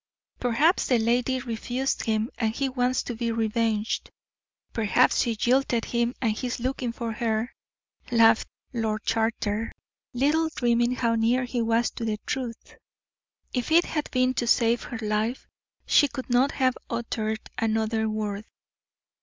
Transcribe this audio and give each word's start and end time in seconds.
"Perhaps 0.39 0.87
the 0.87 0.97
lady 0.97 1.39
refused 1.41 2.05
him, 2.05 2.31
and 2.39 2.55
he 2.55 2.67
wants 2.67 3.03
to 3.03 3.13
be 3.15 3.31
revenged. 3.31 4.09
Perhaps 4.73 5.21
she 5.21 5.35
jilted 5.35 5.85
him, 5.85 6.15
and 6.19 6.31
he 6.31 6.47
is 6.47 6.59
looking 6.59 6.91
for 6.91 7.11
her," 7.11 7.53
laughed 8.11 8.47
Lord 8.73 9.03
Charter, 9.03 9.71
little 10.11 10.49
dreaming 10.55 10.93
how 10.95 11.13
near 11.13 11.43
he 11.43 11.61
was 11.61 11.91
to 11.91 12.03
the 12.03 12.17
truth. 12.25 12.77
If 13.53 13.71
it 13.71 13.85
had 13.85 14.09
been 14.09 14.33
to 14.33 14.47
save 14.47 14.81
her 14.81 14.97
life, 15.07 15.47
she 15.85 16.07
could 16.07 16.31
not 16.31 16.53
have 16.53 16.75
uttered 16.89 17.51
another 17.59 18.09
word. 18.09 18.45